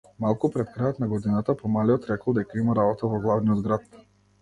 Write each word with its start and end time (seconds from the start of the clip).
Малку 0.23 0.49
пред 0.55 0.71
крајот 0.77 1.01
на 1.03 1.09
годината 1.11 1.55
помалиот 1.61 2.09
рекол 2.15 2.39
дека 2.41 2.61
има 2.65 2.81
работа 2.83 3.15
во 3.15 3.25
главниот 3.29 3.67
град. 3.71 4.05